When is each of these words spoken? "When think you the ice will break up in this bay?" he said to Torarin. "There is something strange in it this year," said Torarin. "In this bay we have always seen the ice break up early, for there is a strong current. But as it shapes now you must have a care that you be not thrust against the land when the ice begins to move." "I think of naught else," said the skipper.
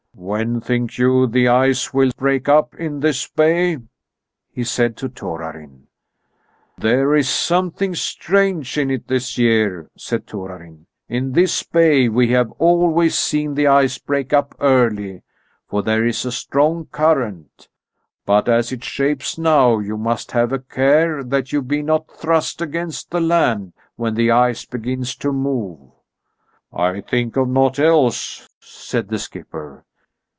"When 0.13 0.61
think 0.61 0.99
you 0.99 1.25
the 1.25 1.47
ice 1.47 1.95
will 1.95 2.11
break 2.15 2.47
up 2.47 2.75
in 2.75 2.99
this 2.99 3.27
bay?" 3.27 3.79
he 4.51 4.63
said 4.63 4.95
to 4.97 5.09
Torarin. 5.09 5.87
"There 6.77 7.15
is 7.15 7.27
something 7.27 7.95
strange 7.95 8.77
in 8.77 8.91
it 8.91 9.07
this 9.07 9.37
year," 9.39 9.89
said 9.97 10.27
Torarin. 10.27 10.85
"In 11.09 11.31
this 11.31 11.63
bay 11.63 12.07
we 12.07 12.27
have 12.29 12.51
always 12.59 13.17
seen 13.17 13.55
the 13.55 13.65
ice 13.67 13.97
break 13.97 14.31
up 14.31 14.53
early, 14.59 15.23
for 15.67 15.81
there 15.81 16.05
is 16.05 16.23
a 16.23 16.31
strong 16.31 16.85
current. 16.91 17.67
But 18.25 18.47
as 18.47 18.71
it 18.71 18.83
shapes 18.83 19.37
now 19.39 19.79
you 19.79 19.97
must 19.97 20.31
have 20.33 20.51
a 20.53 20.59
care 20.59 21.23
that 21.23 21.51
you 21.51 21.61
be 21.63 21.81
not 21.81 22.09
thrust 22.11 22.61
against 22.61 23.09
the 23.11 23.21
land 23.21 23.73
when 23.95 24.13
the 24.13 24.29
ice 24.31 24.65
begins 24.65 25.15
to 25.17 25.31
move." 25.33 25.79
"I 26.71 27.01
think 27.01 27.35
of 27.37 27.49
naught 27.49 27.79
else," 27.79 28.47
said 28.59 29.07
the 29.09 29.17
skipper. 29.19 29.83